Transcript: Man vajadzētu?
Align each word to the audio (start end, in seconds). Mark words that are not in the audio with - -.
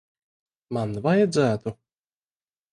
Man 0.77 0.97
vajadzētu? 1.09 1.77